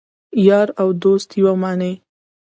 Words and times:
یار 0.47 0.67
او 0.81 0.87
دوست 1.03 1.29
یوه 1.39 1.53
معنی 1.61 1.93